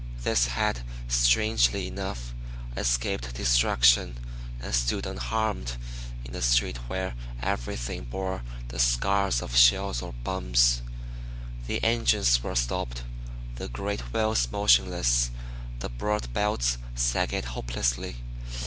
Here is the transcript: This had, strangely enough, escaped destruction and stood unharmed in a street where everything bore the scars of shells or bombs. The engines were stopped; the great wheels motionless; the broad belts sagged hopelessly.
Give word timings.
This 0.23 0.47
had, 0.47 0.81
strangely 1.07 1.85
enough, 1.87 2.33
escaped 2.75 3.35
destruction 3.35 4.17
and 4.59 4.73
stood 4.73 5.05
unharmed 5.05 5.77
in 6.25 6.33
a 6.33 6.41
street 6.41 6.77
where 6.89 7.13
everything 7.39 8.05
bore 8.05 8.41
the 8.69 8.79
scars 8.79 9.43
of 9.43 9.55
shells 9.55 10.01
or 10.01 10.13
bombs. 10.23 10.81
The 11.67 11.83
engines 11.83 12.41
were 12.41 12.55
stopped; 12.55 13.03
the 13.57 13.67
great 13.67 14.01
wheels 14.11 14.47
motionless; 14.51 15.29
the 15.81 15.89
broad 15.89 16.33
belts 16.33 16.79
sagged 16.95 17.45
hopelessly. 17.45 18.15